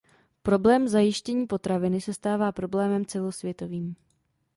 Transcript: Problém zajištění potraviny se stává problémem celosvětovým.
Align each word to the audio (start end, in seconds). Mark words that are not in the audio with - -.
Problém 0.43 0.87
zajištění 0.87 1.47
potraviny 1.47 2.01
se 2.01 2.13
stává 2.13 2.51
problémem 2.51 3.05
celosvětovým. 3.05 3.95